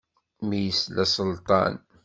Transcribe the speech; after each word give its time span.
Mi 0.47 0.57
yesla 0.65 1.05
Selṭan. 1.07 1.73